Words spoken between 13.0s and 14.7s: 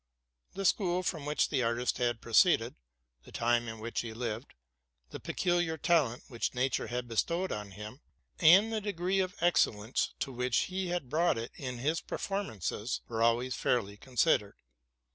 were always fairly considered.